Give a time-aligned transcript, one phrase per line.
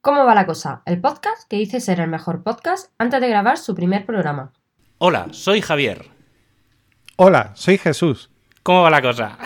[0.00, 0.82] ¿Cómo va la cosa?
[0.86, 4.52] El podcast que dice ser el mejor podcast antes de grabar su primer programa.
[4.98, 6.06] Hola, soy Javier.
[7.16, 8.30] Hola, soy Jesús.
[8.62, 9.36] ¿Cómo va la cosa?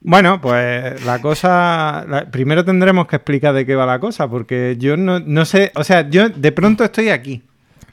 [0.00, 2.04] Bueno, pues la cosa.
[2.08, 5.72] la- primero tendremos que explicar de qué va la cosa, porque yo no, no sé.
[5.74, 7.42] O sea, yo de pronto estoy aquí.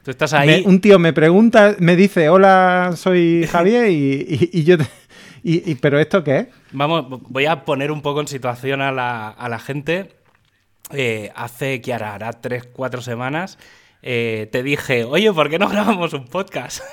[0.04, 0.63] Tú estás Me- ahí.
[0.68, 3.93] un tío me pregunta, me dice, hola, soy Javier, y,
[4.29, 4.77] y- y yo.
[4.77, 4.86] te-
[5.41, 6.47] y- y- ¿Pero esto qué es?
[6.73, 10.11] Vamos, voy a poner un poco en situación a la, a la gente.
[10.91, 13.57] Eh, hace que hará, hará tres, cuatro semanas
[14.05, 16.83] eh, te dije, oye, ¿por qué no grabamos un podcast?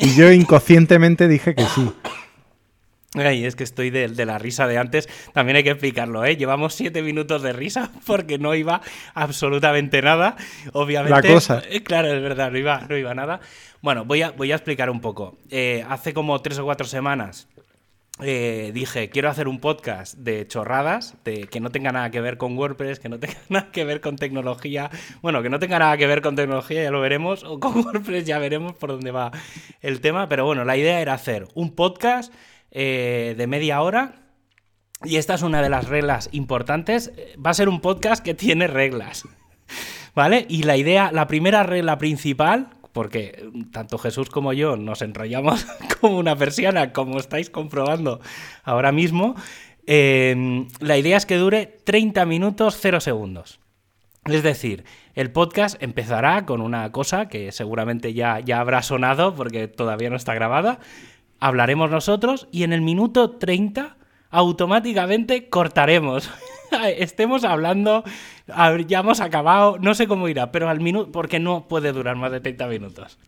[0.00, 1.92] Y yo inconscientemente dije que sí.
[3.14, 5.08] Ay, es que estoy de, de la risa de antes.
[5.34, 6.36] También hay que explicarlo, ¿eh?
[6.36, 8.80] Llevamos siete minutos de risa porque no iba
[9.14, 10.36] absolutamente nada.
[10.72, 11.28] Obviamente.
[11.28, 11.62] La cosa.
[11.68, 13.40] Eh, Claro, es verdad, no iba, no iba nada.
[13.82, 15.36] Bueno, voy a, voy a explicar un poco.
[15.50, 17.48] Eh, hace como tres o cuatro semanas
[18.24, 22.38] eh, dije, quiero hacer un podcast de chorradas, de que no tenga nada que ver
[22.38, 24.90] con WordPress, que no tenga nada que ver con tecnología.
[25.20, 28.24] Bueno, que no tenga nada que ver con tecnología, ya lo veremos, o con WordPress
[28.24, 29.30] ya veremos por dónde va
[29.80, 30.28] el tema.
[30.28, 32.32] Pero bueno, la idea era hacer un podcast
[32.70, 34.14] eh, de media hora.
[35.04, 37.12] Y esta es una de las reglas importantes.
[37.44, 39.24] Va a ser un podcast que tiene reglas.
[40.14, 40.46] ¿Vale?
[40.48, 45.66] Y la idea, la primera regla principal, porque tanto Jesús como yo nos enrollamos
[46.00, 48.20] como una persiana, como estáis comprobando
[48.64, 49.34] ahora mismo,
[49.86, 53.60] eh, la idea es que dure 30 minutos 0 segundos.
[54.26, 54.84] Es decir,
[55.14, 60.16] el podcast empezará con una cosa que seguramente ya, ya habrá sonado porque todavía no
[60.16, 60.78] está grabada.
[61.40, 63.96] Hablaremos nosotros y en el minuto 30
[64.30, 66.30] automáticamente cortaremos.
[66.98, 68.04] Estemos hablando,
[68.86, 72.32] ya hemos acabado, no sé cómo irá, pero al minuto, porque no puede durar más
[72.32, 73.18] de 30 minutos.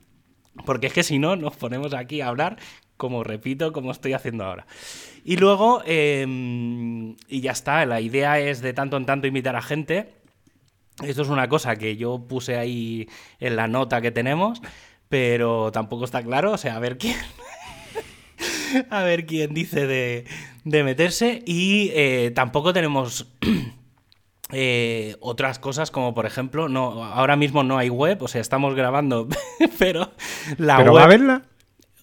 [0.64, 2.58] Porque es que si no, nos ponemos aquí a hablar,
[2.96, 4.66] como repito, como estoy haciendo ahora.
[5.24, 6.24] Y luego, eh,
[7.28, 10.14] y ya está, la idea es de tanto en tanto invitar a gente.
[11.02, 13.08] Esto es una cosa que yo puse ahí
[13.40, 14.62] en la nota que tenemos,
[15.08, 17.16] pero tampoco está claro, o sea, a ver quién.
[18.90, 20.24] a ver quién dice de,
[20.64, 21.42] de meterse.
[21.46, 23.26] Y eh, tampoco tenemos
[24.52, 28.74] eh, otras cosas como por ejemplo, no, ahora mismo no hay web, o sea, estamos
[28.74, 29.28] grabando,
[29.78, 30.10] pero
[30.58, 31.00] la ¿Pero web...
[31.00, 31.42] va a verla?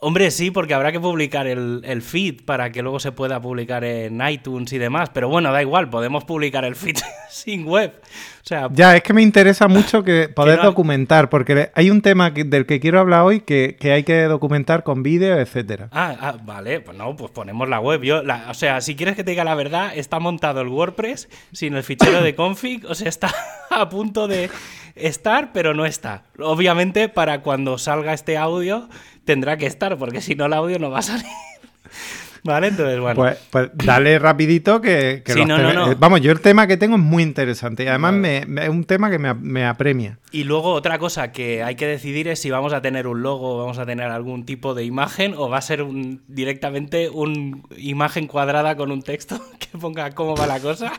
[0.03, 3.83] Hombre, sí, porque habrá que publicar el, el feed para que luego se pueda publicar
[3.83, 5.11] en iTunes y demás.
[5.13, 6.97] Pero bueno, da igual, podemos publicar el feed
[7.31, 7.93] sin web.
[8.03, 12.01] O sea, Ya, es que me interesa mucho que poder no- documentar, porque hay un
[12.01, 15.87] tema que- del que quiero hablar hoy que, que hay que documentar con vídeo, etcétera.
[15.91, 18.01] Ah, ah, vale, pues no, pues ponemos la web.
[18.03, 21.29] Yo, la- o sea, si quieres que te diga la verdad, está montado el WordPress
[21.53, 23.31] sin el fichero de config, o sea, está
[23.69, 24.49] a punto de
[24.95, 26.23] estar, pero no está.
[26.39, 28.89] Obviamente, para cuando salga este audio,
[29.23, 31.25] tendrá que estar, porque si no, el audio no va a salir.
[32.43, 33.15] Vale, entonces, bueno.
[33.15, 35.91] Pues, pues dale rapidito que, que Sí, no, no, no.
[35.91, 38.69] eh, Vamos, yo el tema que tengo es muy interesante y además me- me- es
[38.69, 40.17] un tema que me, me apremia.
[40.31, 43.59] Y luego otra cosa que hay que decidir es si vamos a tener un logo,
[43.59, 48.25] vamos a tener algún tipo de imagen o va a ser un, directamente una imagen
[48.27, 50.93] cuadrada con un texto que ponga cómo va la cosa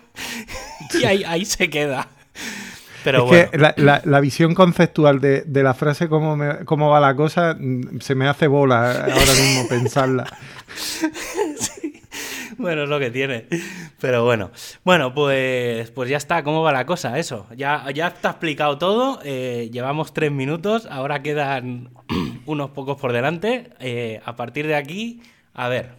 [1.00, 2.08] y ahí, ahí se queda.
[3.04, 3.50] Pero es bueno.
[3.50, 7.14] que la, la- la visión conceptual de, de la frase cómo, me- cómo va la
[7.16, 10.26] cosa mm, se me hace bola ahora mismo pensarla.
[12.58, 13.46] Bueno, es lo que tiene.
[14.00, 14.50] Pero bueno.
[14.84, 16.44] Bueno, pues, pues ya está.
[16.44, 17.18] ¿Cómo va la cosa?
[17.18, 17.46] Eso.
[17.56, 19.18] Ya, ya está explicado todo.
[19.24, 20.86] eh, llevamos tres minutos.
[20.90, 21.90] Ahora quedan
[22.46, 23.70] unos pocos por delante.
[23.80, 25.22] Eh, a partir de aquí,
[25.54, 25.96] a ver.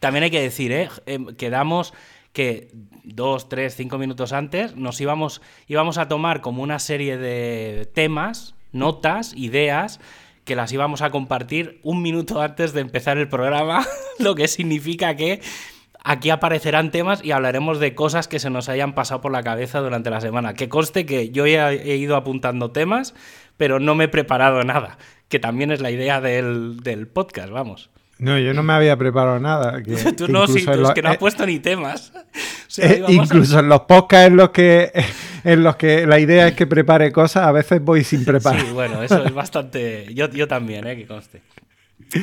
[0.00, 0.88] También hay que decir, ¿eh?
[1.06, 1.94] Em, quedamos
[2.32, 2.68] que
[3.04, 8.54] dos, tres, cinco minutos antes nos íbamos, íbamos a tomar como una serie de temas,
[8.72, 10.00] notas, ideas,
[10.44, 13.86] que las íbamos a compartir un minuto antes de empezar el programa,
[14.18, 15.40] lo que significa que
[16.02, 19.80] aquí aparecerán temas y hablaremos de cosas que se nos hayan pasado por la cabeza
[19.80, 20.54] durante la semana.
[20.54, 23.14] Que conste que yo ya he ido apuntando temas,
[23.56, 24.98] pero no me he preparado nada,
[25.28, 27.90] que también es la idea del, del podcast, vamos.
[28.18, 29.82] No, yo no me había preparado nada.
[29.82, 32.12] que- Tú que no, sí, tú es que no has eh, puesto ni temas.
[32.66, 34.90] O sea, eh, a- incluso en los podcasts en los que
[35.44, 38.60] en los que la idea es que prepare cosas, a veces voy sin preparar.
[38.60, 40.12] Sí, bueno, eso es bastante.
[40.12, 40.96] Yo, yo también, ¿eh?
[40.96, 41.40] Que conste.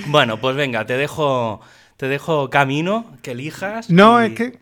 [0.08, 1.62] Bueno, pues venga, te dejo,
[1.96, 3.90] te dejo camino, que elijas.
[3.90, 4.60] No, y- es que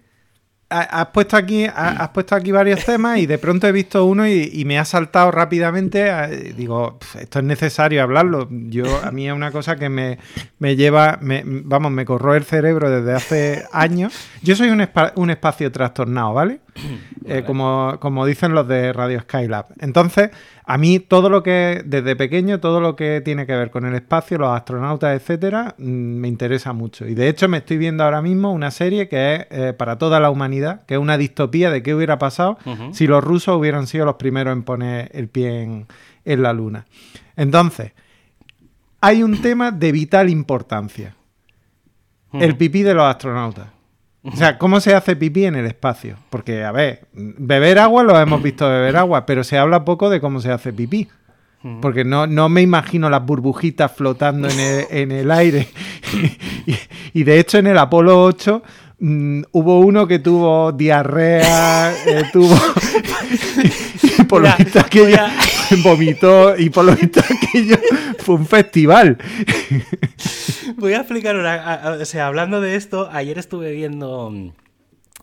[0.69, 4.27] has puesto aquí ha- has puesto aquí varios temas y de pronto he visto uno
[4.27, 6.53] y, y me ha saltado rápidamente.
[6.55, 8.47] Digo, "Pf, esto es necesario hablarlo.
[8.51, 10.19] Yo a mí es una cosa que me,
[10.59, 14.13] me lleva, me- vamos, me corroe el cerebro desde hace años.
[14.43, 16.59] Yo soy un, espa- un espacio trastornado, ¿vale?
[17.25, 19.67] eh, como, como dicen los de Radio Skylab.
[19.79, 20.29] Entonces,
[20.65, 23.95] a mí todo lo que, desde pequeño, todo lo que tiene que ver con el
[23.95, 27.07] espacio, los astronautas, etcétera, mm, me interesa mucho.
[27.07, 30.19] Y de hecho me estoy viendo ahora mismo una serie que es eh, para toda
[30.19, 32.57] la humanidad, que es una distopía de qué hubiera pasado
[32.91, 35.87] si los rusos hubieran sido los primeros en poner el pie en,
[36.25, 36.85] en la luna.
[37.35, 37.93] Entonces,
[39.01, 41.15] hay un tema de vital importancia.
[42.33, 43.78] El pipí de los astronautas.
[44.23, 46.17] O sea, ¿cómo se hace pipí en el espacio?
[46.29, 50.19] Porque, a ver, beber agua lo hemos visto beber agua, pero se habla poco de
[50.19, 51.07] cómo se hace pipí.
[51.81, 55.67] Porque no, no me imagino las burbujitas flotando en el, en el aire.
[56.65, 56.75] y,
[57.13, 58.63] y de hecho, en el Apolo 8
[58.99, 62.55] mm, hubo uno que tuvo diarrea, eh, tuvo.
[64.19, 65.17] y por lo visto aquello
[65.83, 67.77] vomitó, y por lo visto aquello
[68.19, 69.17] fue un festival.
[70.79, 71.97] Voy a explicar una.
[71.99, 74.51] o sea, hablando de esto, ayer estuve viendo mm,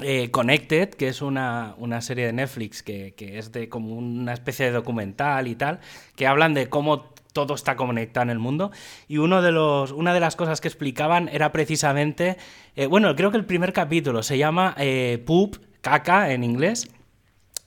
[0.03, 4.35] eh, Connected, que es una, una serie de Netflix que, que es de como una
[4.35, 5.81] especie de documental y tal,
[6.15, 8.71] que hablan de cómo todo está conectado en el mundo.
[9.09, 12.37] Y uno de los, una de las cosas que explicaban era precisamente.
[12.75, 16.89] eh, bueno, creo que el primer capítulo se llama eh, Poop, caca en inglés.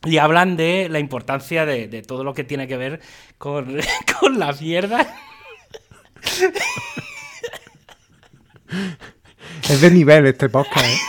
[0.06, 3.02] Y hablan de la importancia de, de todo lo que tiene que ver
[3.40, 3.80] con,
[4.20, 5.08] con la mierda.
[9.70, 10.86] Es de nivel este podcast.
[10.86, 11.00] ¿eh?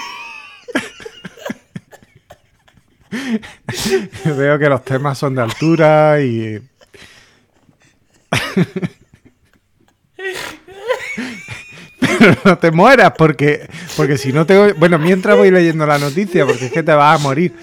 [4.25, 6.61] Veo que los temas son de altura y.
[12.21, 14.73] Pero no te mueras, porque, porque si no te.
[14.75, 17.55] Bueno, mientras voy leyendo la noticia, porque es que te vas a morir.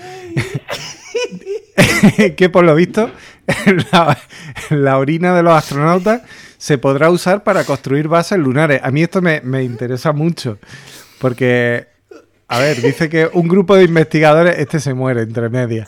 [2.38, 3.12] que por lo visto,
[4.70, 6.22] la, orina de los astronautas
[6.58, 8.82] se podrá usar para construir bases lunares.
[8.84, 10.58] A mí esto me, me interesa mucho,
[11.20, 11.88] porque,
[12.48, 15.88] a ver, dice que un grupo de investigadores, este se muere entre medias,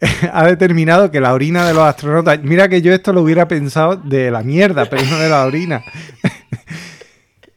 [0.32, 3.96] ha determinado que la orina de los astronautas, mira que yo esto lo hubiera pensado
[3.96, 5.82] de la mierda, pero no de la orina.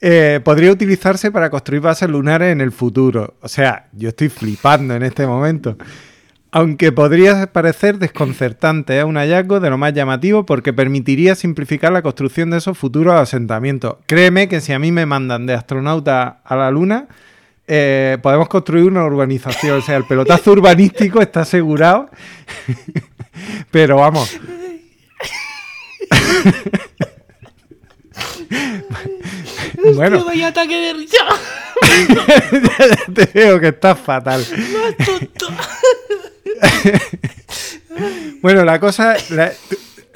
[0.05, 3.35] Eh, podría utilizarse para construir bases lunares en el futuro.
[3.39, 5.77] O sea, yo estoy flipando en este momento.
[6.55, 12.03] Aunque podría parecer desconcertante, es un hallazgo de lo más llamativo porque permitiría simplificar la
[12.03, 13.95] construcción de esos futuros asentamientos.
[14.05, 17.07] Créeme que si a mí me mandan de astronauta a la Luna,
[17.67, 19.79] eh, podemos construir una urbanización.
[19.79, 22.11] O sea, el pelotazo urbanístico está asegurado.
[23.71, 24.39] Pero vamos.
[29.95, 31.17] bueno, Tío, vaya ataque de risa.
[33.15, 34.45] te veo que estás fatal.
[38.41, 39.53] Bueno, la cosa, la-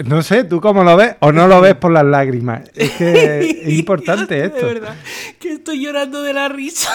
[0.06, 1.16] no sé, ¿tú cómo lo ves?
[1.22, 2.70] ¿O no lo ves por las lágrimas?
[2.76, 4.66] Es que es importante De esto.
[4.66, 4.96] verdad,
[5.40, 6.90] que estoy llorando de la risa.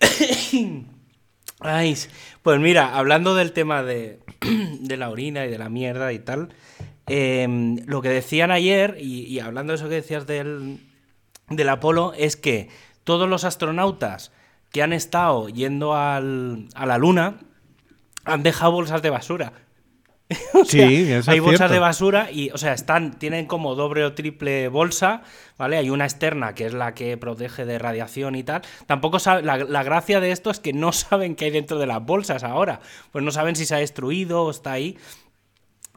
[1.60, 1.96] Ay,
[2.42, 4.20] pues mira, hablando del tema de,
[4.80, 6.48] de la orina y de la mierda y tal,
[7.06, 10.78] em, lo que decían ayer, y, y hablando de eso que decías del,
[11.48, 12.68] del Apolo, es que
[13.04, 14.32] todos los astronautas
[14.70, 17.36] que han estado yendo al- a la Luna
[18.24, 19.52] han dejado bolsas de basura.
[20.54, 21.74] O sea, Sí, eso hay es bolsas cierto.
[21.74, 25.22] de basura y, o sea, están, tienen como doble o triple bolsa,
[25.58, 25.76] ¿vale?
[25.76, 28.62] Hay una externa que es la que protege de radiación y tal.
[28.86, 31.86] Tampoco sabe, la, la gracia de esto es que no saben qué hay dentro de
[31.86, 32.80] las bolsas ahora.
[33.10, 34.96] Pues no saben si se ha destruido o está ahí.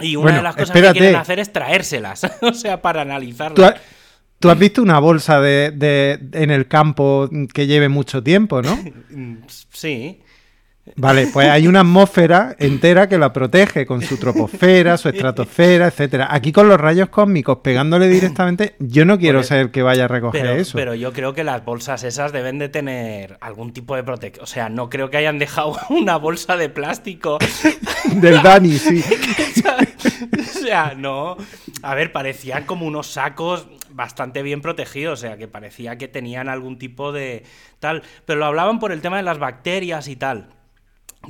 [0.02, 0.94] Y una Bueno, de las cosas espérate.
[0.96, 3.56] que quieren hacer es traérselas, o sea, para analizarlas.
[3.56, 3.76] ¿Tú, ha-
[4.40, 8.76] tú has visto una bolsa de, de- en el campo que lleve mucho tiempo, ¿no?
[9.12, 10.22] Mm, Sí.
[10.98, 16.28] Vale, pues hay una atmósfera entera que la protege con su troposfera, su estratosfera, etcétera.
[16.30, 20.06] Aquí con los rayos cósmicos pegándole directamente, yo no quiero Pues, ser el que vaya
[20.06, 20.78] a recoger Pero, eso.
[20.78, 24.44] pero yo creo que las bolsas esas deben de tener algún tipo de protección.
[24.44, 27.40] O sea, no creo que hayan dejado una bolsa de plástico.
[28.14, 29.04] Del Dani, sí.
[30.40, 31.36] o sea, no.
[31.82, 35.20] A ver, parecían como unos sacos bastante bien protegidos.
[35.20, 37.44] O sea, que parecía que tenían algún tipo de
[37.80, 38.04] tal.
[38.26, 40.50] Pero lo hablaban por el tema de las bacterias y tal.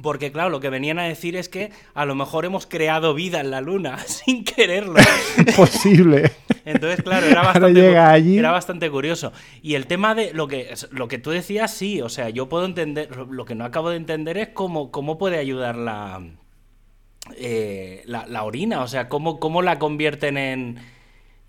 [0.01, 3.39] Porque, claro, lo que venían a decir es que a lo mejor hemos creado vida
[3.39, 4.95] en la luna sin quererlo.
[5.55, 6.31] Posible.
[6.65, 8.37] Entonces, claro, era bastante, llega allí.
[8.37, 9.31] era bastante curioso.
[9.61, 12.65] Y el tema de lo que, lo que tú decías, sí, o sea, yo puedo
[12.65, 16.21] entender, lo que no acabo de entender es cómo, cómo puede ayudar la,
[17.37, 20.79] eh, la, la orina, o sea, cómo, cómo la convierten en...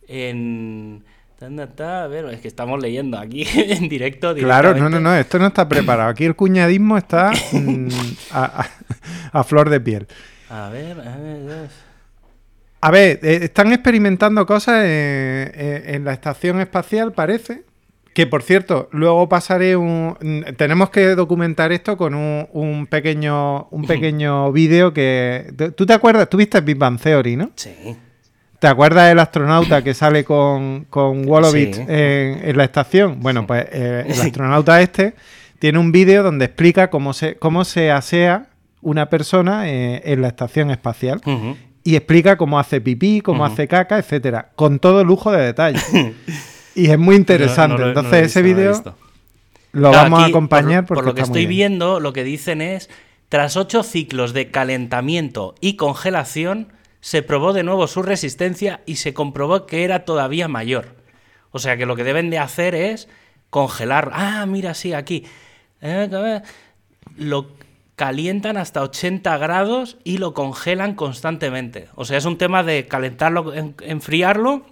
[0.09, 1.05] en
[1.41, 4.35] a ver, es que estamos leyendo aquí en directo.
[4.35, 6.09] Claro, no, no, no, esto no está preparado.
[6.11, 7.89] Aquí el cuñadismo está mm,
[8.33, 8.71] a, a-
[9.39, 10.07] a flor de piel.
[10.49, 11.69] A ver, a ver, a ver.
[12.81, 17.65] A ver, eh, están experimentando cosas en, en- en la estación espacial, parece.
[18.15, 20.17] Que por cierto, luego pasaré un.
[20.57, 25.53] Tenemos que documentar esto con un, un pequeño, un pequeño vídeo que.
[25.77, 26.31] ¿Tú te acuerdas?
[26.31, 27.51] Tú viste Big Bang Theory, ¿no?
[27.57, 27.95] Sí.
[28.59, 31.83] ¿Te acuerdas del astronauta que sale con, con Wolowitz Sí.
[31.83, 33.21] en, en la estación?
[33.21, 35.15] Bueno, pues eh, el astronauta este
[35.59, 38.47] tiene un vídeo donde explica cómo se, cómo se asea
[38.81, 41.21] una persona eh, en la estación espacial.
[41.85, 45.79] Y explica cómo hace pipí, cómo hace caca, etcétera, con todo lujo de detalle.
[46.75, 47.75] y es muy interesante.
[47.75, 48.99] No, no lo- Entonces ese visto, no lo he vídeo visto.
[49.73, 51.73] lo Claro, vamos a acompañar por, porque por lo que estoy bien.
[51.73, 52.91] viendo, lo que dicen es,
[53.29, 56.69] tras ocho ciclos de calentamiento y congelación,
[57.07, 60.97] se probó de nuevo su resistencia y se comprobó que era todavía mayor.
[61.53, 63.09] O sea que lo que deben de hacer es
[63.49, 64.11] congelar.
[64.13, 65.25] Ah, mira, sí, aquí.
[65.81, 66.43] Eh, eh,
[67.17, 67.47] Lo
[67.95, 71.87] calientan hasta 80 grados y lo congelan constantemente.
[71.95, 74.67] O sea, es un tema de calentarlo, en- enfriarlo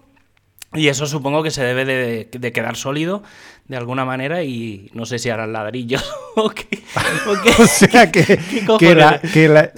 [0.75, 3.23] y eso supongo que se debe de, de quedar sólido
[3.69, 6.04] de alguna manera y no sé si harán ladrillos
[6.37, 6.66] o qué.
[7.26, 8.38] o qué- O sea que,
[8.78, 9.71] que, la, que la-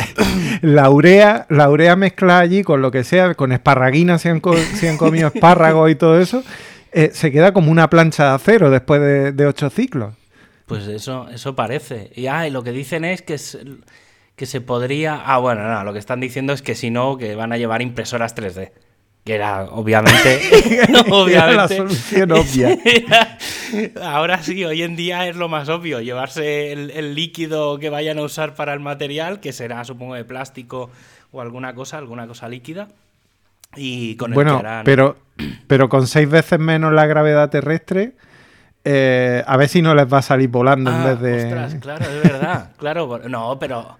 [0.62, 4.56] la urea, la urea mezclada allí con lo que sea, con esparraguina, si han, co-
[4.56, 6.42] si han comido espárragos y todo eso,
[6.92, 10.14] eh, se queda como una plancha de acero después de, de ocho ciclos.
[10.66, 12.10] Pues eso, eso parece.
[12.16, 13.58] Y, ah, y lo que dicen es que, es-
[14.34, 15.14] que se podría...
[15.24, 17.82] Ah, bueno, no, lo que están diciendo es que si no, que van a llevar
[17.82, 18.70] impresoras 3D.
[19.26, 20.40] Que era, obviamente...
[20.88, 22.78] Era obviamente la solución obvia.
[24.02, 28.18] Ahora sí, hoy en día es lo más obvio, llevarse el, el líquido que vayan
[28.18, 30.90] a usar para el material, que será supongo de plástico
[31.32, 32.86] o alguna cosa, alguna cosa líquida.
[33.74, 34.84] Y con el Bueno, que harán...
[34.84, 35.16] pero,
[35.66, 38.12] pero con seis veces menos la gravedad terrestre,
[38.84, 41.44] eh, a ver si no les va a salir volando Ah, en vez de...
[41.44, 42.70] ostras, claro, es verdad.
[42.78, 43.98] Claro, no, pero.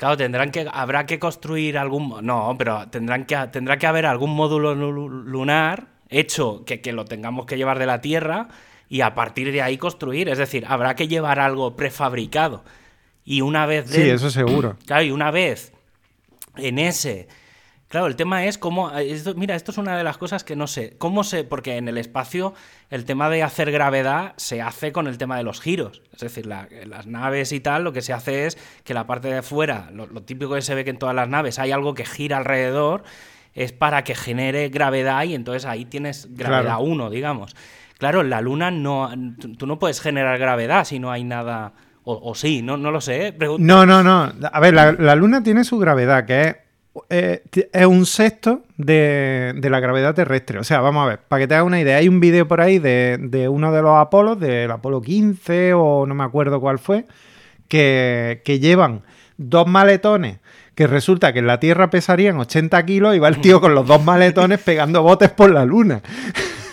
[0.00, 0.66] Claro, tendrán que.
[0.72, 2.24] Habrá que construir algún.
[2.24, 7.04] No, pero tendrán que, tendrá que haber algún módulo lu- lunar hecho que, que lo
[7.04, 8.48] tengamos que llevar de la Tierra
[8.88, 10.30] y a partir de ahí construir.
[10.30, 12.64] Es decir, habrá que llevar algo prefabricado.
[13.26, 13.90] Y una vez.
[13.90, 14.78] Sí, de- eso seguro.
[14.86, 15.74] Claro, y una vez
[16.56, 17.28] en ese.
[17.90, 18.90] Claro, el tema es cómo.
[18.96, 20.94] esto- mira, esto es una de las cosas que no sé.
[20.98, 21.42] ¿Cómo se.?
[21.42, 22.54] Porque en el espacio
[22.88, 26.00] el tema de hacer gravedad se hace con el tema de los giros.
[26.12, 29.26] Es decir, la- las naves y tal, lo que se hace es que la parte
[29.26, 31.94] de fuera, lo, lo típico que se ve que en todas las naves hay algo
[31.94, 33.02] que gira alrededor,
[33.54, 36.82] es para que genere gravedad y entonces ahí tienes gravedad Claro.
[36.84, 37.56] 1, digamos.
[37.98, 39.10] Claro, en la Luna no.
[39.58, 41.72] Tú no puedes generar gravedad si no hay nada.
[42.04, 43.26] O, o sí, no, no lo sé.
[43.26, 43.36] ¿eh?
[43.36, 44.32] Pregun- No, no, no.
[44.52, 46.56] A ver, la, la Luna tiene su gravedad, que es,
[47.08, 47.42] eh,
[47.72, 50.58] es un sexto de, de la gravedad terrestre.
[50.58, 52.60] O sea, vamos a ver, para que te hagas una idea, hay un vídeo por
[52.60, 56.78] ahí de, de uno de los Apolos, del Apolo 15 o no me acuerdo cuál
[56.78, 57.06] fue,
[57.68, 59.02] que, que llevan
[59.36, 60.38] dos maletones
[60.74, 63.86] que resulta que en la Tierra pesarían 80 kilos y va el tío con los
[63.86, 66.00] dos maletones pegando botes por la Luna.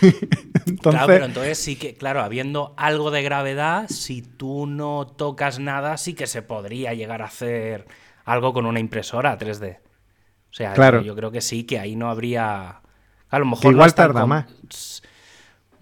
[0.66, 5.58] Entonces, Claro, pero entonces sí que, claro, habiendo algo de gravedad, si tú no tocas
[5.58, 7.86] nada, sí que se podría llegar a hacer
[8.24, 9.78] algo con una impresora 3D.
[10.58, 11.02] O sea, Claro.
[11.02, 12.80] yo, creo que sí, que ahí no habría.
[13.30, 14.46] A lo mejor Que igual tarda más.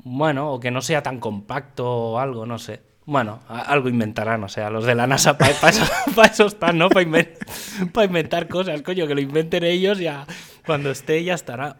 [0.04, 2.82] Bueno, o que no sea tan compacto o algo, no sé.
[3.06, 6.90] Bueno, algo inventarán, o sea, los de la NASA para eso, pa eso están, ¿no?
[6.90, 7.06] Para
[8.06, 10.26] inventar cosas, coño, que lo inventen ellos ya.
[10.66, 11.76] Cuando esté ya estará.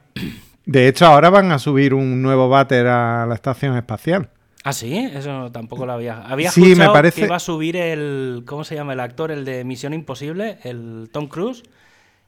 [0.64, 4.30] de hecho, ahora van a subir un nuevo váter a la estación espacial.
[4.64, 6.22] Ah, sí, eso tampoco lo había.
[6.22, 8.44] Había Sí, me parece- que iba a subir el.
[8.46, 9.30] ¿Cómo se llama el actor?
[9.30, 11.62] El de Misión Imposible, el Tom Cruise.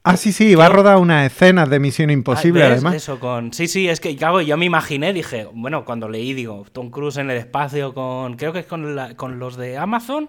[0.08, 2.94] Ah, sí, sí, va a rodar unas escenas de Misión Imposible, Ah, además.
[2.94, 3.52] Eso con.
[3.52, 7.16] Sí, sí, es que claro, yo me imaginé, dije, bueno, cuando leí, digo, Tom Cruise
[7.18, 8.36] en el espacio con.
[8.36, 10.28] Creo que es con, la- con los de Amazon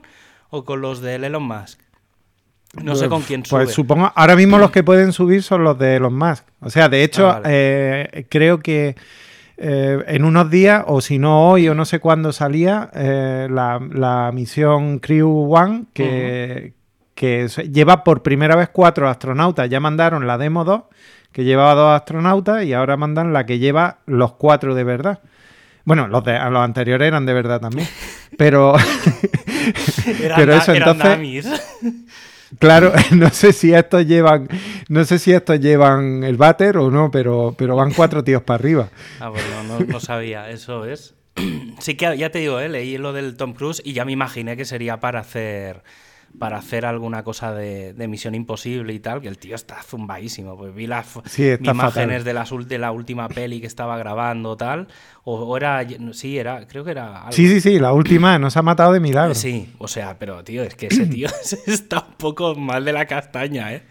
[0.49, 1.79] o con los de Elon Musk.
[2.83, 3.63] No sé con quién sube.
[3.63, 6.43] Pues supongo, ahora mismo los que pueden subir son los de los Musk.
[6.61, 7.47] O sea, de hecho, Ah, vale.
[7.51, 8.95] eh, creo que
[9.57, 13.79] eh, en unos días, o si no hoy o no sé cuándo salía, eh, la,
[13.91, 16.73] la misión Crew One, que,
[17.19, 19.69] que lleva por primera vez cuatro astronautas.
[19.69, 20.83] Ya mandaron la demo 2,
[21.33, 25.19] que llevaba dos astronautas, y ahora mandan la que lleva los cuatro de verdad.
[25.83, 27.89] Bueno, los, de, los anteriores eran de verdad también.
[28.37, 28.73] Pero,
[30.23, 31.61] Eran pero eso, eran entonces.
[32.57, 34.47] Claro, no sé si estos llevan,
[34.87, 38.59] no sé si estos llevan el váter o no, pero, pero van cuatro tíos para
[38.59, 38.89] arriba.
[39.19, 41.15] Ah, pues no, no, no sabía, eso es.
[41.79, 44.55] Sí que ya te digo, eh, leí lo del Tom Cruise y ya me imaginé
[44.57, 45.83] que sería para hacer
[46.37, 50.55] para hacer alguna cosa de, de Misión Imposible y tal, que el tío está zumbadísimo.
[50.57, 52.23] Pues vi las Sí, imágenes fatal.
[52.23, 54.87] de, las, de la última peli que estaba grabando tal,
[55.23, 58.55] o, o era, sí, era, creo que era algo- Sí, sí, sí, la última nos
[58.57, 59.33] ha matado de milagro.
[59.35, 61.27] Sí, o sea, pero tío, es que ese tío
[61.67, 63.83] está un poco mal de la castaña, ¿eh?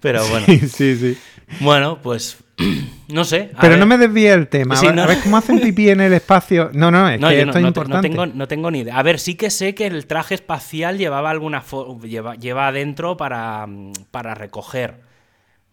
[0.00, 0.46] Pero bueno.
[0.46, 1.18] Sí, sí, sí.
[1.60, 2.38] Bueno, pues
[3.08, 3.50] no sé.
[3.60, 3.78] Pero ver.
[3.78, 4.76] no me desvíe el tema.
[4.76, 5.02] Sí, a, ver, no.
[5.02, 6.70] a ver cómo hacen pipí en el espacio.
[6.74, 8.08] No, no, es No, que esto no, es no te- no importante.
[8.08, 8.98] tengo, no tengo ni idea.
[8.98, 11.62] A ver, sí que sé que el traje espacial llevaba alguna
[12.02, 15.00] lleva, lleva adentro para, mm, para recoger.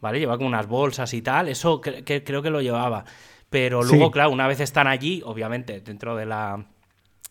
[0.01, 0.19] ¿Vale?
[0.19, 1.49] Lleva como unas bolsas y tal.
[1.49, 3.03] Eso que- creo que lo llevaba.
[3.49, 4.11] Pero luego, Sí.
[4.11, 6.65] claro, una vez están allí, obviamente, dentro de la,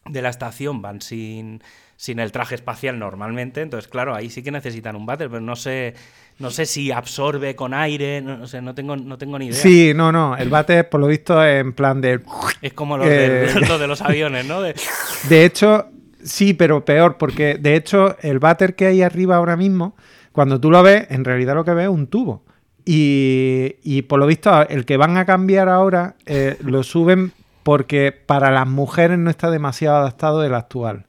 [0.05, 1.63] de la estación van sin,
[1.97, 3.63] sin el traje espacial normalmente.
[3.63, 5.95] Entonces, claro, ahí sí que necesitan un váter, pero no sé,
[6.39, 9.57] no sé si absorbe con aire, no, no sé, no tengo, no tengo ni idea.
[9.57, 10.37] Sí, no, no.
[10.37, 12.21] El bate, por lo visto, es en plan de.
[12.63, 14.61] Es como los, Eh, de, los de los aviones, ¿no?
[14.63, 14.75] De-
[15.29, 15.87] De hecho,
[16.23, 19.97] sí, pero peor, porque de hecho, el váter que hay arriba ahora mismo,
[20.33, 22.45] cuando tú lo ves, en realidad lo que ves es un tubo.
[22.85, 28.13] Y, y por lo visto, el que van a cambiar ahora eh, lo suben porque
[28.13, 31.05] para las mujeres no está demasiado adaptado el actual.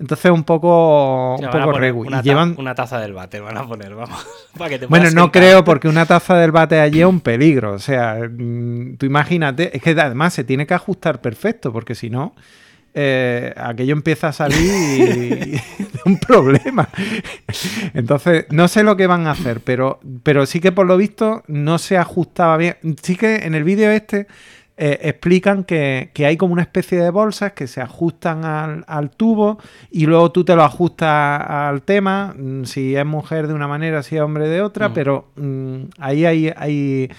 [0.00, 2.04] Entonces, un poco, un poco poner regu.
[2.04, 4.24] Y Una, ta- llevan, una taza del váter van a poner, vamos.
[4.58, 5.30] para que te Bueno, no sentar.
[5.32, 7.72] creo porque una taza del bate allí es un peligro.
[7.72, 12.10] O sea, mm, tú imagínate, es que además se tiene que ajustar perfecto porque si
[12.10, 12.34] no,
[12.94, 16.88] eh, aquello empieza a salir y, es un problema.
[17.94, 21.42] Entonces, no sé lo que van a hacer, pero, pero sí que por lo visto
[21.48, 22.76] no se ajustaba bien.
[23.02, 24.26] Sí que en el vídeo este
[24.80, 29.10] eh, explican que, que hay como una especie de bolsas que se ajustan al, al
[29.10, 29.58] tubo
[29.90, 34.02] y luego tú te lo ajustas al tema, mm, si es mujer de una manera,
[34.04, 34.92] si es hombre de otra, Mm.
[34.94, 37.10] pero mm, ahí hay, hay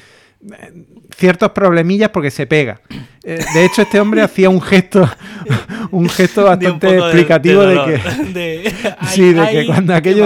[0.51, 0.83] eh,
[1.17, 2.79] ciertos problemillas porque se pega.
[3.25, 5.05] Eh, de hecho, este hombre hacía un gesto,
[5.91, 8.71] un gesto De un bastante de- explicativo de, que
[9.09, 10.25] sí, de que cuando que aquello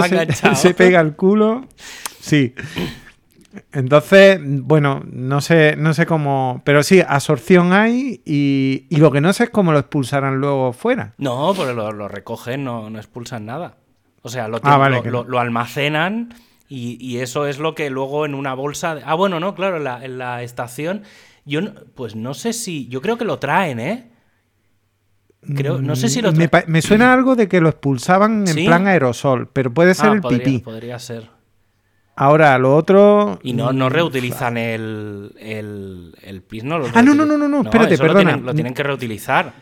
[0.54, 1.66] se, pega al culo,
[2.20, 2.54] sí.
[3.72, 9.20] Entonces, bueno, no sé, no sé cómo, pero sí, absorción hay y, y lo que
[9.20, 11.14] no sé es cómo lo expulsarán luego fuera.
[11.16, 13.76] No, porque lo, lo recogen, no, no expulsan nada.
[14.22, 16.34] O sea, lo, Ah, vale, lo, que almacenan
[16.68, 18.96] y, y eso es lo que luego en una bolsa...
[18.96, 21.02] de- Ah, bueno, no, claro, en la, en la estación...
[21.44, 22.88] Yo, no- pues no sé si...
[22.88, 24.10] Yo creo que lo traen, ¿eh?
[25.54, 28.54] Creo, no sé si lo Mm, me, me suena algo de que lo expulsaban en
[28.54, 28.64] ¿Sí?
[28.64, 30.62] plan aerosol, pero puede ser Ah, el podría, pipí.
[30.62, 31.30] podría ser.
[32.16, 33.40] Ahora, lo otro.
[33.42, 36.78] Y no, no mm, reutilizan el, el, el pis, ¿no?
[36.78, 38.30] Lo Ah, no, no, no, no, no, espérate, eso lo perdona.
[38.30, 39.52] tienen- Lo tienen, que reutilizar.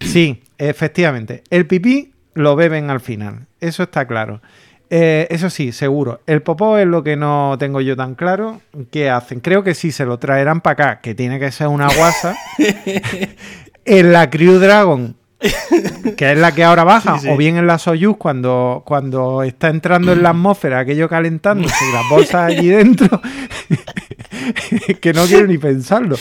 [0.00, 1.44] Sí, efectivamente.
[1.50, 3.46] El pipí lo beben al final.
[3.60, 4.42] Eso está claro.
[4.90, 6.20] Eh, eso sí, seguro.
[6.26, 8.60] El popó es lo que no tengo yo tan claro.
[8.90, 9.40] ¿Qué hacen?
[9.40, 12.36] Creo que sí se lo traerán para acá, que tiene que ser una guasa.
[13.84, 15.16] en la Crew Dragon,
[16.16, 17.32] que es la que ahora baja, Sí, sí.
[17.32, 21.92] o bien en la Soyuz cuando, cuando está entrando en la atmósfera aquello calentándose y
[21.92, 23.20] las bolsas allí dentro.
[25.00, 26.16] que no quiero ni pensarlo.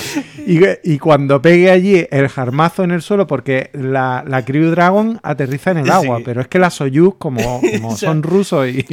[0.45, 5.19] Y, y cuando pegue allí el jarmazo en el suelo, porque la, la Crew Dragon
[5.23, 6.23] aterriza en el agua, Sí.
[6.25, 8.85] pero es que la Soyuz, como, como son rusos y,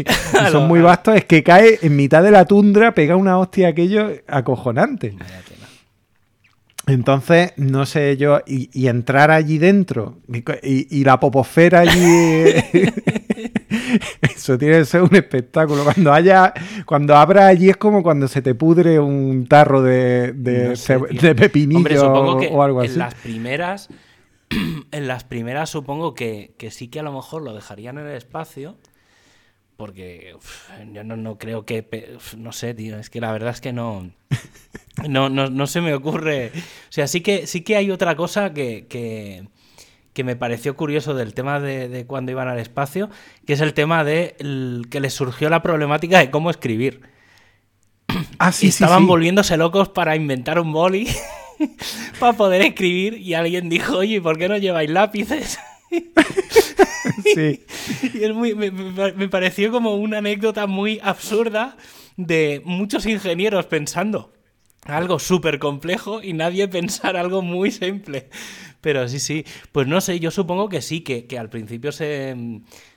[0.50, 4.10] son muy vastos, es que cae en mitad de la tundra, pega una hostia aquello
[4.26, 5.14] acojonante.
[5.18, 5.42] Vaya.
[6.88, 10.16] Entonces, no sé yo, y, y entrar allí dentro
[10.62, 12.44] y, la poposfera allí,
[14.34, 15.84] eso tiene que ser un espectáculo.
[15.84, 16.52] Cuando haya,
[16.86, 20.98] cuando abra allí es como cuando se te pudre un tarro de, de, No sé,
[20.98, 21.20] ceb- tío.
[21.20, 23.88] de pepinillo Hombre, supongo que o algo en las primeras,
[24.90, 28.16] en las primeras supongo que, que sí que a lo mejor lo dejarían en el
[28.16, 28.76] espacio,
[29.78, 31.86] porque uf, yo no, no creo que,
[32.16, 34.10] uf, no sé, tío, es que la verdad es que no,
[35.08, 38.52] no, no, no se me ocurre, o sea, sí que, sí que hay otra cosa
[38.52, 39.46] que, que,
[40.12, 43.08] que me pareció curioso del tema de, de cuando iban al espacio,
[43.46, 47.02] que es el tema de el- que les surgió la problemática de cómo escribir.
[48.40, 49.06] Ah, y sí, sí, estaban sí.
[49.06, 51.06] volviéndose locos para inventar un boli
[52.18, 55.60] para poder escribir y alguien dijo, oye, ¿por qué no lleváis lápices?
[57.34, 57.64] Sí.
[58.14, 61.76] Y es muy, me, pareció como una anécdota muy absurda
[62.16, 64.32] de muchos ingenieros pensando
[64.84, 68.28] algo súper complejo y nadie pensar algo muy simple.
[68.80, 69.44] Pero sí, sí.
[69.72, 72.34] Pues no sé, yo supongo que sí, que, que al principio se,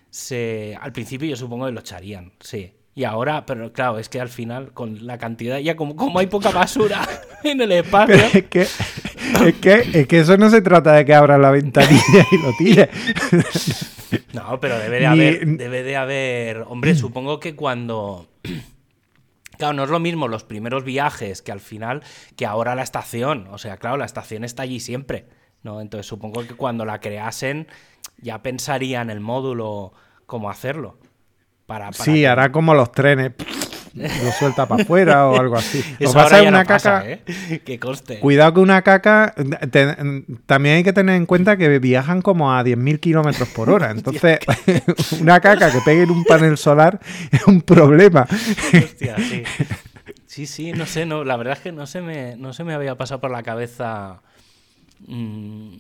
[0.09, 0.77] se...
[0.79, 2.73] Al principio yo supongo que lo echarían, sí.
[2.93, 6.27] Y ahora, pero claro, es que al final, con la cantidad, ya como, como hay
[6.27, 7.07] poca basura
[7.43, 8.15] en el espacio...
[8.15, 8.67] Pero es que,
[9.47, 12.53] es, que, es que eso no se trata de que abras la ventanilla y lo
[12.57, 12.89] tires.
[14.33, 18.27] No, pero debe de Ni- haber, debe de haber, hombre, supongo que cuando...
[19.57, 22.01] Claro, no es lo mismo los primeros viajes que al final
[22.35, 23.47] que ahora la estación.
[23.51, 25.27] O sea, claro, la estación está allí siempre,
[25.61, 25.81] ¿no?
[25.81, 27.67] Entonces supongo que cuando la creasen
[28.17, 29.93] ya pensarían el módulo
[30.25, 30.97] cómo hacerlo.
[31.67, 33.33] Para, para Sí, que- hará como los trenes.
[33.93, 35.79] Lo suelta para afuera o algo así.
[35.99, 37.09] Eso pasa ahora ya una no pasa, caca.
[37.11, 37.61] ¿eh?
[37.65, 38.19] Que coste.
[38.19, 39.33] Cuidado que una caca.
[39.69, 39.95] te-
[40.45, 43.91] también hay que tener en cuenta que viajan como a 10.000 kilómetros por hora.
[43.95, 44.39] Entonces,
[45.19, 46.99] una caca que pegue en un panel solar
[47.31, 48.27] es un problema.
[48.73, 49.43] Hostia, sí.
[50.25, 52.73] Sí, sí, no sé, no, la verdad es que no se me, no se me
[52.73, 54.21] había pasado por la cabeza.
[55.05, 55.75] Mm,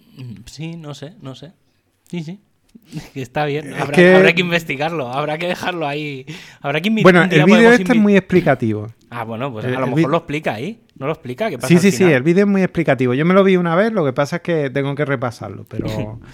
[0.45, 1.53] sí, no sé, no sé.
[2.09, 2.41] Sí, sí.
[3.15, 4.15] Está bien, habrá que...
[4.15, 4.41] habrá que...
[4.41, 6.25] investigarlo, habrá que dejarlo ahí.
[6.61, 8.87] Habrá que Bueno, el vídeo este es muy explicativo.
[9.09, 10.81] Ah, bueno, pues a lo mejor lo explica ahí.
[10.97, 11.49] ¿No lo explica?
[11.49, 13.13] ¿Qué pasa sí, sí, sí, el vídeo es muy explicativo.
[13.13, 16.19] Yo me lo vi una vez, lo que pasa es que tengo que repasarlo, pero.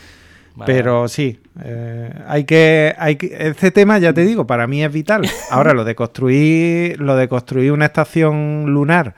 [0.66, 3.36] Pero sí, eh, hay, que, hay que.
[3.40, 5.30] Este tema, ya te digo, para mí es vital.
[5.52, 9.14] Ahora, lo de construir, lo de construir una estación lunar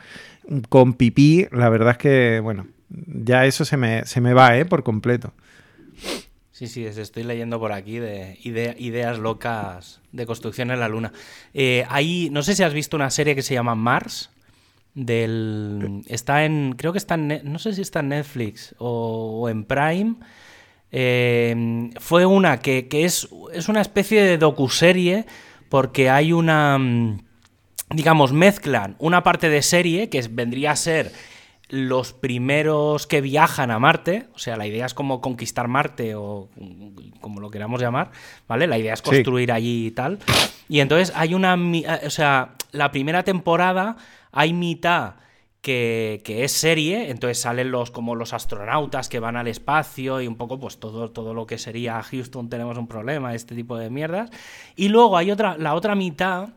[0.67, 4.65] con pipí, la verdad es que, bueno, ya eso se me, se me va, ¿eh?
[4.65, 5.34] Por completo.
[6.60, 11.13] Sí, sí, estoy leyendo por aquí de ideas locas de construcción en la Luna.
[11.54, 11.86] Eh,
[12.32, 14.30] no sé si has visto una serie que se llama Mars.
[14.93, 19.63] Del, está en, creo que está en, no sé si está en Netflix o, en
[19.63, 20.15] Prime.
[20.91, 25.28] Eh, fue una que, es, es, una especie de docuserie
[25.69, 26.78] porque hay una,
[27.89, 31.13] digamos, mezclan una parte de serie que vendría a ser
[31.69, 36.49] los primeros que viajan a Marte, o sea, la idea es como conquistar Marte o
[37.21, 38.12] como lo queramos llamar,
[38.47, 38.65] ¿vale?
[38.65, 40.17] La idea es construir allí y tal.
[40.67, 43.97] Y entonces hay una, eh, o sea, la primera temporada
[44.32, 45.15] hay mitad
[45.62, 50.38] que, es serie, entonces salen los como los astronautas que van al espacio y un
[50.38, 54.32] poco pues todo, todo lo que sería Houston tenemos un problema, este tipo de mierdas.
[54.75, 56.49] Y luego hay otra, la otra mitad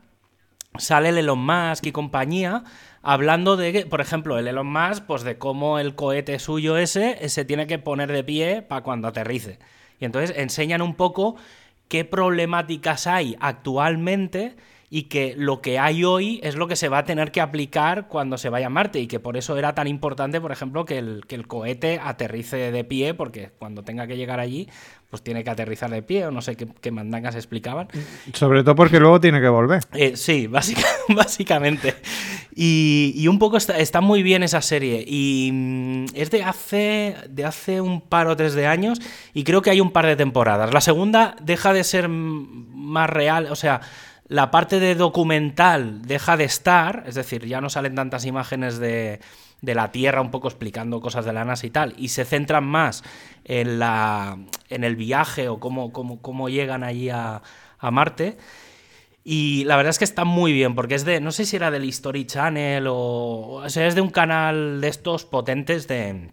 [0.77, 2.63] sale el Elon Musk y compañía
[3.01, 7.45] hablando de, por ejemplo, el Elon Musk, pues de cómo el cohete suyo ese se
[7.45, 9.59] tiene que poner de pie para cuando aterrice.
[9.99, 11.35] Y entonces enseñan un poco
[11.87, 14.55] qué problemáticas hay actualmente
[14.95, 18.07] y que lo que hay hoy es lo que se va a tener que aplicar
[18.07, 20.99] cuando se vaya a Marte y que por eso era tan importante, por ejemplo, que
[20.99, 24.69] el, que el cohete aterrice de pie, porque cuando tenga que llegar allí,
[25.09, 27.87] pues tiene que aterrizar de pie o no sé qué, mandangas explicaban.
[28.33, 29.81] Sobre todo porque luego tiene que volver.
[29.93, 30.45] Eh, sí,
[31.09, 31.95] básicamente.
[32.55, 37.45] Y, un poco está, está, muy bien esa serie y mm, es de hace, de
[37.45, 39.01] hace un par o tres de años
[39.33, 40.71] y creo que hay un par de temporadas.
[40.71, 43.81] La segunda deja de ser más real, o sea
[44.33, 49.19] la parte de documental deja de estar, es decir, ya no salen tantas imágenes de,
[49.61, 53.03] la Tierra un poco explicando cosas de la NASA y tal, y se centran más
[53.45, 57.43] en, la, en el viaje o cómo, cómo, cómo llegan allí a,
[57.79, 58.37] Marte.
[59.23, 61.69] Y la verdad es que está muy bien, porque es de, no sé si era
[61.69, 66.31] del History Channel o, o sea, es de un canal de estos potentes de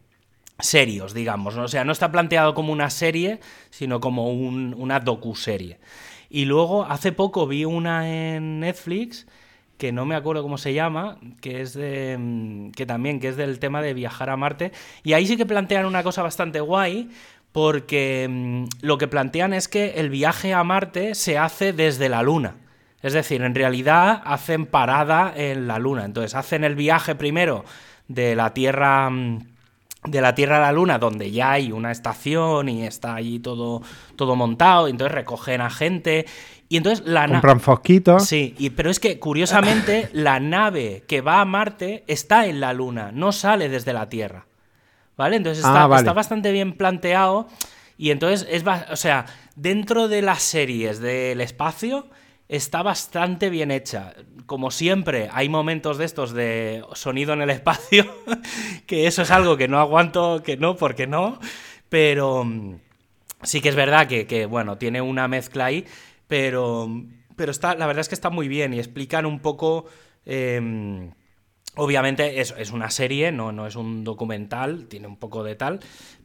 [0.58, 5.78] serios, digamos, o sea, no está planteado como una serie, sino como un, una docuserie.
[6.30, 9.26] Y luego, hace poco vi una en Netflix
[9.80, 13.36] que no me acuerdo cómo se llama, que es de, mm, que también que es
[13.36, 17.08] del tema de viajar a Marte y ahí sí que plantean una cosa bastante guay
[17.50, 22.22] porque mm, lo que plantean es que el viaje a Marte se hace desde la
[22.22, 22.56] Luna.
[23.02, 26.04] Es decir, en realidad hacen parada en la Luna.
[26.04, 27.64] Entonces hacen el viaje primero
[28.08, 29.46] de la Tierra mm,
[30.04, 33.82] de la Tierra a la Luna, donde ya hay una estación y está allí todo,
[34.16, 36.26] todo montado, y entonces recogen a gente.
[36.68, 38.24] Y entonces la Compran fosquitos.
[38.24, 42.72] Sí, y, pero es que curiosamente la nave que va a Marte está en la
[42.72, 44.46] Luna, no sale desde la Tierra.
[45.16, 45.36] ¿Vale?
[45.36, 47.46] Entonces está, ah, está bastante bien planteado.
[47.98, 52.06] Y entonces es, o sea, dentro de las series del espacio
[52.50, 54.14] está bastante bien hecha.
[54.46, 58.12] Como siempre, hay momentos de estos de sonido en el espacio,
[58.86, 61.38] que eso es algo que no aguanto, que no, porque no,
[61.88, 62.80] pero mm,
[63.44, 65.86] sí que es verdad que, bueno, tiene una mezcla ahí,
[66.26, 66.88] pero,
[67.36, 69.86] pero está, la verdad es que está muy bien y explican un poco...
[70.26, 71.12] Em,
[71.76, 75.78] obviamente es, es, una serie, no, no es un documental, tiene un poco de tal,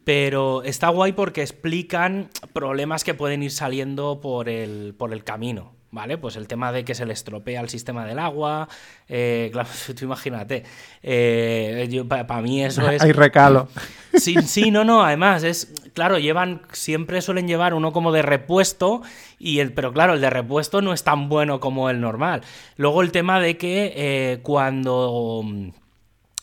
[0.04, 5.75] pero está guay porque explican problemas que pueden ir saliendo por el, por el camino.
[5.96, 6.18] ¿Vale?
[6.18, 8.68] Pues el tema de que se le estropea el sistema del agua,
[9.08, 10.64] eh, claro, tú imagínate,
[11.02, 13.02] eh, para mí eso es...
[13.02, 13.68] Hay recalo.
[14.16, 19.02] Sí, sí, no, no, además es, claro, llevan, siempre suelen llevar uno como de repuesto,
[19.40, 22.40] y el, pero claro, el de repuesto no es tan bueno como el normal.
[22.78, 25.44] Luego el tema de que eh, cuando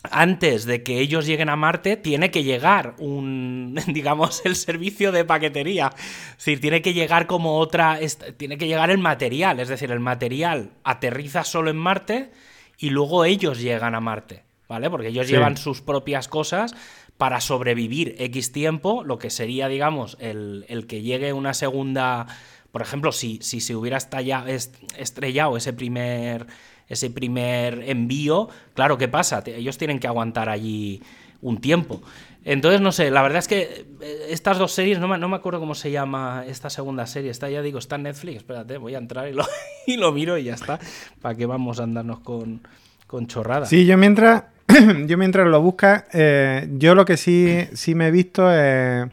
[0.03, 5.25] antes de que ellos lleguen a Marte, tiene que llegar un, digamos, el servicio de
[5.25, 5.91] paquetería.
[5.95, 7.99] Es decir, tiene que llegar como otra,
[8.37, 9.59] tiene que llegar el material.
[9.59, 12.31] Es decir, el material aterriza solo en Marte
[12.77, 14.89] y luego ellos llegan a Marte, ¿vale?
[14.89, 16.75] Porque ellos llevan sus propias cosas
[17.17, 22.27] para sobrevivir X tiempo, lo que sería, digamos, el, el que llegue una segunda...
[22.71, 26.47] Por ejemplo, si, si se hubiera estrellado ese primer
[26.87, 29.43] ese primer envío, claro, ¿qué pasa?
[29.45, 31.01] Ellos tienen que aguantar allí
[31.41, 32.01] un tiempo.
[32.45, 35.35] Entonces, no sé, la verdad es que eh, estas dos series, no me, no me
[35.37, 38.95] acuerdo cómo se llama esta segunda serie, está ya digo, está en Netflix, espérate, voy
[38.95, 39.45] a entrar y lo,
[39.87, 40.79] y lo miro y ya está,
[41.21, 42.61] para que vamos a andarnos con,
[43.07, 43.69] con chorradas.
[43.69, 44.43] Sí, yo mientras,
[45.07, 49.07] yo mientras lo buscas, eh, yo lo que sí, sí me he visto es...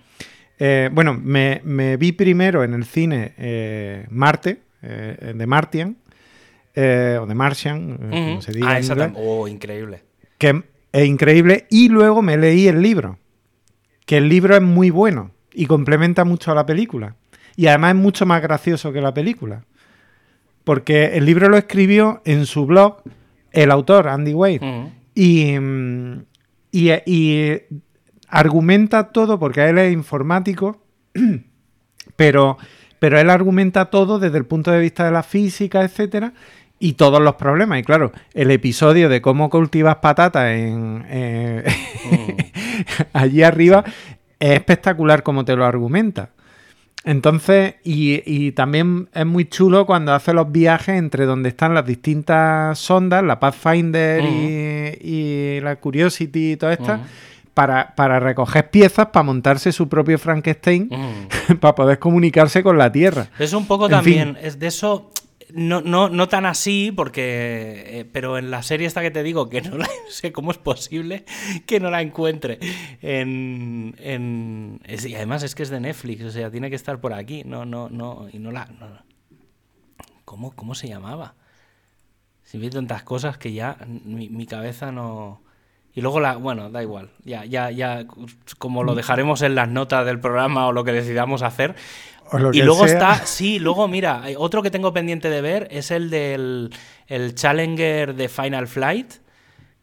[0.58, 5.96] eh, bueno, me, me vi primero en el cine Marte, de Martian,
[6.74, 10.04] eh, o de Martian, eh, como se diga Ah, en esa inglés, Oh, increíble.
[10.38, 13.18] que es increíble, y luego me leí el libro,
[14.06, 17.16] que el libro es muy bueno y complementa mucho a la película.
[17.56, 19.64] Y además es mucho más gracioso que la película.
[20.64, 23.02] Porque el libro lo escribió en su blog
[23.52, 24.34] el autor, Andy.
[25.14, 26.22] Y, mm,
[26.72, 27.62] y, y
[28.28, 30.82] argumenta todo, porque él es informático,
[32.16, 32.58] pero,
[32.98, 36.32] pero él argumenta todo desde el punto de vista de la física, etcétera,
[36.80, 37.78] y todos los problemas.
[37.78, 41.64] Y claro, el episodio de cómo cultivas patatas en, eh,
[43.12, 43.84] allí arriba
[44.40, 46.30] es espectacular como te lo argumenta.
[47.04, 51.86] Entonces, y, y también es muy chulo cuando hace los viajes entre donde están las
[51.86, 57.00] distintas sondas, la Pathfinder y, y la Curiosity y todas estas,
[57.54, 60.90] para, para recoger piezas para montarse su propio Frankenstein
[61.60, 63.28] para poder comunicarse con la Tierra.
[63.38, 64.44] Es un poco En también, fin.
[64.46, 65.10] es de eso,
[65.54, 69.48] no, no, no tan así, porque, eh, pero en la serie esta que te digo,
[69.48, 71.24] que no la sé cómo es posible
[71.66, 72.58] que no la encuentre
[73.02, 73.94] en...
[73.98, 77.42] en- y además es que es de Netflix, o sea, tiene que estar por aquí,
[77.44, 78.68] no, no, no, y no la...
[80.24, 81.34] ¿cómo, ¿Cómo se llamaba?
[82.44, 85.42] Si vi tantas cosas que ya mi, mi cabeza no...
[85.92, 88.06] Y luego la, bueno, da igual, ya, ya, ya,
[88.58, 91.74] como lo dejaremos en las notas del programa o lo que decidamos hacer,
[92.52, 92.92] y luego sea.
[92.92, 96.70] está, sí, luego mira, otro que tengo pendiente de ver es el del
[97.06, 99.14] el Challenger de Final Flight.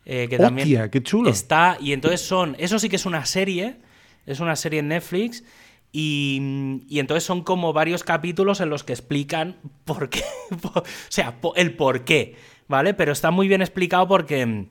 [0.05, 1.29] eh, que también Hostia, qué chulo.
[1.29, 3.77] está, y entonces son, eso sí que es una serie,
[4.25, 5.43] es una serie en Netflix,
[5.91, 10.23] y, y entonces son como varios capítulos en los que explican por qué,
[10.73, 12.35] o sea, el por qué,
[12.67, 12.93] ¿vale?
[12.93, 14.67] Pero está muy bien explicado porque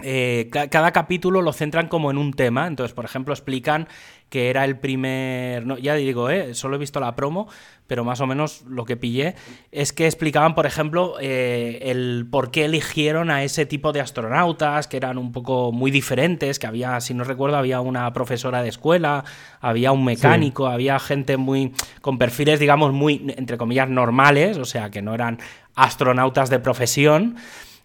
[0.00, 2.66] eh, ca- cada capítulo lo centran como en un tema.
[2.66, 3.88] Entonces, por ejemplo, explican
[4.30, 5.64] que era el primer.
[5.66, 7.48] No, ya digo, eh, solo he visto la promo,
[7.86, 9.34] pero más o menos lo que pillé
[9.72, 14.86] es que explicaban, por ejemplo, eh, el por qué eligieron a ese tipo de astronautas,
[14.86, 18.68] que eran un poco muy diferentes, que había, si no recuerdo, había una profesora de
[18.68, 19.24] escuela,
[19.60, 21.72] había un mecánico, había gente muy.
[22.02, 25.38] con perfiles, digamos, muy, entre comillas, normales, o sea, que no eran
[25.74, 27.36] astronautas de profesión.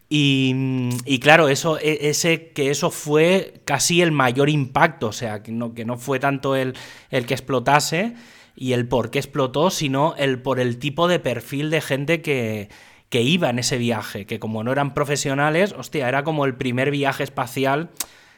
[0.09, 2.11] Y, claro, eso, e-
[2.53, 6.55] que eso fue casi el mayor impacto, o sea, que no, que no fue tanto
[6.55, 6.75] el,
[7.09, 8.13] el que explotase
[8.55, 12.69] y el por qué explotó, sino el por el tipo de perfil de gente que,
[13.09, 16.91] que iba en ese viaje, que como no eran profesionales, hostia, era como el primer
[16.91, 17.89] viaje espacial,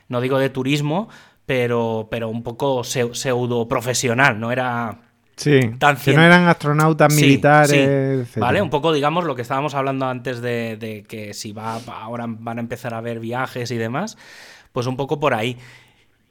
[0.07, 1.09] no digo de turismo,
[1.45, 5.04] pero, pero un poco seu- pseudo profesional, no era
[5.35, 8.27] Sí, tan que no eran astronautas Sí, militares.
[8.33, 8.39] sí.
[8.39, 12.25] Vale, un poco, digamos, lo que estábamos hablando antes de, de que si va ahora
[12.27, 14.17] van a empezar a ver viajes y demás,
[14.71, 15.57] pues un poco por ahí.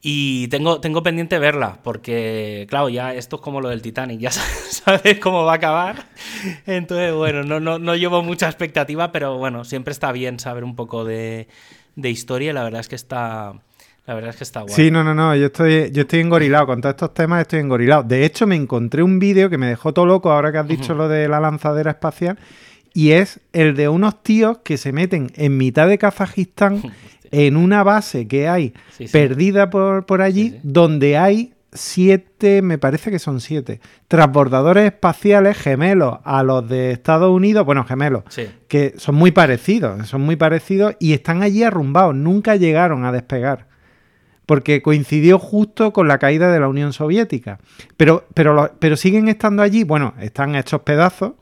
[0.06, 4.30] Y tengo, tengo pendiente verla, porque, claro, ya esto es como lo del Titanic, ya
[4.70, 6.04] sabes cómo va a acabar.
[6.66, 10.76] Entonces, bueno, no, no, no llevo mucha expectativa, pero bueno, siempre está bien saber un
[10.76, 11.48] poco de,
[11.96, 13.54] de historia y la verdad es que está,
[14.06, 14.74] la verdad es que está guay.
[14.74, 18.02] Sí, no, no, no, yo estoy, yo estoy engorilado con todos estos temas, estoy engorilado.
[18.02, 20.94] De hecho, me encontré un vídeo que me dejó todo loco ahora que has dicho
[20.94, 22.38] lo de la lanzadera espacial
[22.92, 26.82] y es el de unos tíos que se meten en mitad de Kazajistán
[27.30, 29.12] en una base que hay Sí, sí.
[29.12, 30.60] perdida por, por allí sí.
[30.62, 37.30] donde hay siete, me parece que son siete, transbordadores espaciales gemelos a los de Estados
[37.30, 38.46] Unidos, bueno, gemelos, Sí.
[38.68, 43.66] que son muy parecidos, son muy parecidos y están allí arrumbados, nunca llegaron a despegar.
[44.46, 47.58] Porque coincidió justo con la caída de la Unión Soviética.
[47.96, 51.32] Pero, pero, pero siguen estando allí, bueno, están hechos pedazos,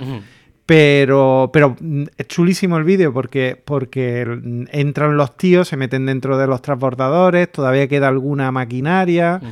[0.66, 6.06] pero, pero mm, es chulísimo el vídeo porque, porque mm, entran los tíos, se meten
[6.06, 9.40] dentro de los transbordadores, todavía queda alguna maquinaria.
[9.42, 9.50] Ujú.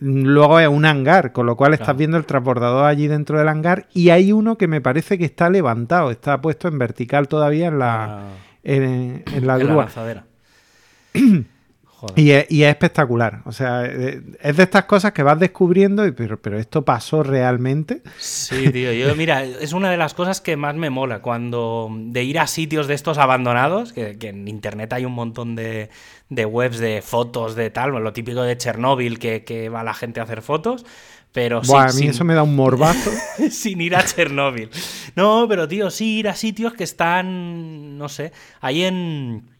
[0.00, 1.98] Luego es un hangar, con lo cual estás Claro.
[1.98, 5.48] viendo el transbordador allí dentro del hangar y hay uno que me parece que está
[5.50, 8.22] levantado, está puesto en vertical todavía en la, Ah,
[8.64, 9.82] en, en la en la grúa.
[9.84, 10.24] lanzadera.
[12.00, 12.16] Joder.
[12.16, 13.42] Y es, y es espectacular.
[13.44, 17.24] O sea, eh, es de estas cosas que vas descubriendo, y, pero, pero esto pasó
[17.24, 18.02] realmente.
[18.18, 22.22] Sí, tío, yo mira, es una de las cosas que más me mola cuando de
[22.22, 25.90] ir a sitios de estos abandonados, que, que en internet hay un montón de,
[26.28, 30.20] de webs de fotos de tal, lo típico de Chernóbil que, que va la gente
[30.20, 30.86] a hacer fotos,
[31.32, 33.10] pero Buah, a sin, mí sin- eso me da un morbazo.
[33.50, 34.70] sin ir a Chernóbil.
[35.16, 38.30] No, pero tío, sí ir a sitios que están, no sé,
[38.60, 39.57] ahí en...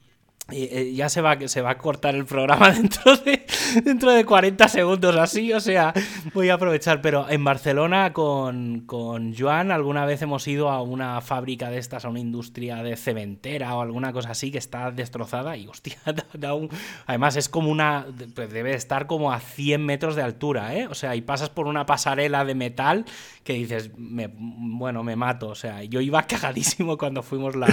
[0.51, 3.45] eh, ya se va, se va a cortar el programa dentro de,
[3.85, 5.93] dentro de 40 segundos así, o sea,
[6.33, 7.03] voy a aprovechar.
[7.03, 12.07] Pero en Barcelona con, con Joan alguna vez hemos ido a una fábrica de estas,
[12.07, 15.99] a una industria de cementera o alguna cosa así que está destrozada y hostia,
[16.33, 16.71] da un...
[17.07, 20.87] además es como una, pues debe estar como a 100 metros de altura, ¿eh?
[20.87, 23.05] O sea, y pasas por una pasarela de metal
[23.45, 27.69] que dices, me, bueno, me mato, o sea, yo iba cagadísimo cuando fuimos la,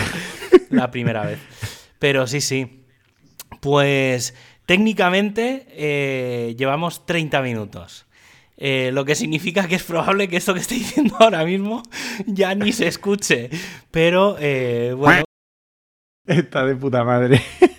[0.69, 1.39] la primera vez.
[2.05, 2.85] Pero sí, sí.
[3.61, 4.35] Pues
[4.67, 8.05] técnicamente eh, llevamos 30 minutos.
[8.57, 11.81] Eh, lo que significa que es probable que esto que estoy diciendo ahora mismo
[12.27, 13.49] ya ni se escuche.
[13.89, 15.23] Pero eh, bueno.
[16.27, 17.41] Está de puta madre.